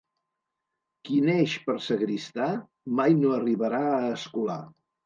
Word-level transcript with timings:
Qui 1.09 1.19
neix 1.27 1.53
per 1.67 1.75
sagristà, 1.89 2.49
mai 3.03 3.21
no 3.23 3.39
arribarà 3.39 3.85
a 3.93 4.05
escolà. 4.21 4.63